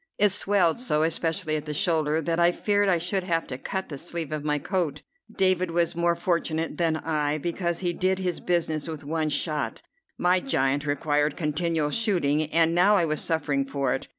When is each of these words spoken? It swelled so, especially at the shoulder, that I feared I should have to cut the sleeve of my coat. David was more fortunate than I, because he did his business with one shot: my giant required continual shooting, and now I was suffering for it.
It 0.17 0.29
swelled 0.29 0.79
so, 0.79 1.03
especially 1.03 1.55
at 1.57 1.65
the 1.65 1.75
shoulder, 1.75 2.23
that 2.23 2.39
I 2.39 2.51
feared 2.51 2.89
I 2.89 2.97
should 2.97 3.21
have 3.23 3.45
to 3.45 3.59
cut 3.59 3.89
the 3.89 3.99
sleeve 3.99 4.31
of 4.31 4.43
my 4.43 4.57
coat. 4.57 5.03
David 5.31 5.69
was 5.69 5.95
more 5.95 6.15
fortunate 6.15 6.77
than 6.77 6.97
I, 6.97 7.37
because 7.37 7.81
he 7.81 7.93
did 7.93 8.17
his 8.17 8.39
business 8.39 8.87
with 8.87 9.03
one 9.03 9.29
shot: 9.29 9.83
my 10.17 10.39
giant 10.39 10.87
required 10.87 11.37
continual 11.37 11.91
shooting, 11.91 12.51
and 12.51 12.73
now 12.73 12.95
I 12.95 13.05
was 13.05 13.21
suffering 13.21 13.63
for 13.63 13.93
it. 13.93 14.07